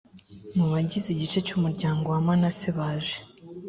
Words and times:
mu 0.57 0.65
bagize 0.71 1.07
igice 1.11 1.39
cy 1.47 1.53
umuryango 1.57 2.05
wa 2.13 2.21
manase 2.25 2.69
baje 2.77 3.17